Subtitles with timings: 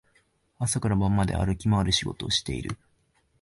[0.57, 2.75] 朝から晩まで歩き回る仕事をしている